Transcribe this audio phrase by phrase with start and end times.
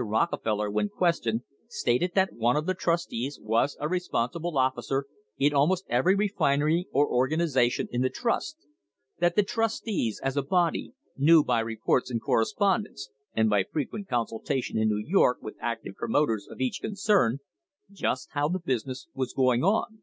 [0.00, 5.06] Rockefeller, when questioned, stated that one of the trustees was a responsible officer
[5.38, 8.58] in almost every refinery or organisation in the trust;
[9.18, 14.78] that the trustees, as a body, knew by reports and correspondence, and by frequent consultation
[14.78, 17.40] in New York with active promoters of each concern,
[17.90, 20.02] just how the business was going on.